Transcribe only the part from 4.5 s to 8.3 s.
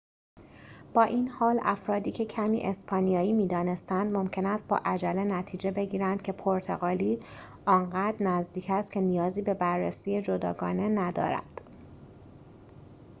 با عجله نتیجه بگیرند که پرتغالی آنقدر